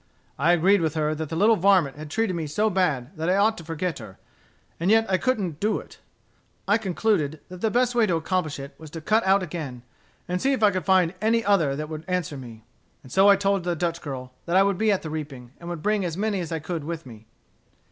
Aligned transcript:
I 0.39 0.53
agreed 0.53 0.81
with 0.81 0.95
her 0.95 1.13
that 1.13 1.29
the 1.29 1.35
little 1.35 1.55
varmint 1.57 1.95
had 1.95 2.09
treated 2.09 2.35
me 2.35 2.47
so 2.47 2.71
bad 2.71 3.15
that 3.15 3.29
I 3.29 3.35
ought 3.37 3.55
to 3.59 3.63
forget 3.63 3.99
her, 3.99 4.17
and 4.79 4.89
yet 4.89 5.05
I 5.07 5.19
couldn't 5.19 5.59
do 5.59 5.77
it. 5.77 5.99
I 6.67 6.79
concluded 6.79 7.39
that 7.49 7.61
the 7.61 7.69
best 7.69 7.93
way 7.93 8.07
to 8.07 8.15
accomplish 8.15 8.57
it 8.57 8.73
was 8.79 8.89
to 8.89 8.99
cut 9.01 9.23
out 9.27 9.43
again, 9.43 9.83
and 10.27 10.41
see 10.41 10.53
if 10.53 10.63
I 10.63 10.71
could 10.71 10.85
find 10.85 11.13
any 11.21 11.45
other 11.45 11.75
that 11.75 11.87
would 11.87 12.03
answer 12.07 12.35
me; 12.35 12.65
and 13.03 13.11
so 13.11 13.29
I 13.29 13.35
told 13.35 13.63
the 13.63 13.75
Dutch 13.75 14.01
girl 14.01 14.33
that 14.47 14.55
I 14.57 14.63
would 14.63 14.79
be 14.79 14.91
at 14.91 15.03
the 15.03 15.11
reaping, 15.11 15.51
and 15.59 15.69
would 15.69 15.83
bring 15.83 16.03
as 16.03 16.17
many 16.17 16.39
as 16.39 16.51
I 16.51 16.57
could 16.57 16.83
with 16.83 17.05
me." 17.05 17.27